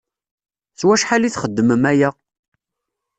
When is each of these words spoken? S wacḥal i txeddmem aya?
S 0.79 0.81
wacḥal 0.85 1.23
i 1.27 1.31
txeddmem 1.31 1.83
aya? 1.91 2.09